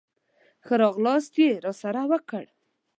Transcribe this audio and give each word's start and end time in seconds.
ښه 0.65 0.75
راغلاست 0.83 1.33
یې 1.41 1.51
راسره 1.65 2.03
وکړ. 2.11 2.45